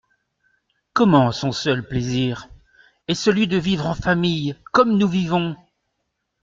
Comment, 0.93 1.31
son 1.31 1.51
seul 1.51 1.87
plaisir? 1.87 2.47
et 3.07 3.13
celui 3.13 3.47
de 3.47 3.57
vivre 3.57 3.85
en 3.85 3.93
famille 3.93 4.55
comme 4.71 4.97
nous 4.97 5.07
vivons! 5.07 5.55